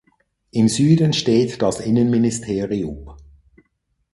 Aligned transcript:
Im 0.49 0.67
Süden 0.67 1.13
steht 1.13 1.61
das 1.61 1.79
Innenministerium. 1.79 3.11